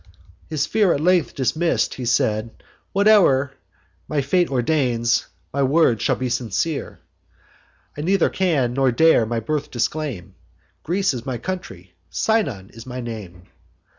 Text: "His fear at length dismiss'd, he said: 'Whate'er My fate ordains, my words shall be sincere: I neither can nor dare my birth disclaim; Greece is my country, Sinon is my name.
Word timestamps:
"His 0.49 0.65
fear 0.65 0.93
at 0.93 0.99
length 0.99 1.35
dismiss'd, 1.35 1.93
he 1.93 2.05
said: 2.05 2.63
'Whate'er 2.91 3.51
My 4.07 4.21
fate 4.21 4.49
ordains, 4.49 5.27
my 5.53 5.61
words 5.61 6.01
shall 6.01 6.15
be 6.15 6.27
sincere: 6.27 6.99
I 7.95 8.01
neither 8.01 8.29
can 8.31 8.73
nor 8.73 8.91
dare 8.91 9.27
my 9.27 9.39
birth 9.39 9.69
disclaim; 9.69 10.33
Greece 10.81 11.13
is 11.13 11.23
my 11.23 11.37
country, 11.37 11.93
Sinon 12.09 12.71
is 12.71 12.87
my 12.87 12.99
name. 12.99 13.43